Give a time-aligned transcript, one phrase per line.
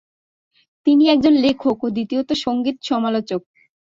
[0.87, 3.41] তিনি একজন লেখক ও দ্বিতীয়ত সঙ্গীত সমালোচক।